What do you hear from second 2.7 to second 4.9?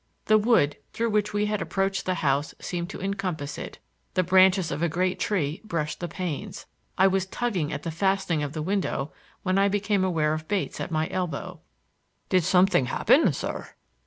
to encompass it. The branches of a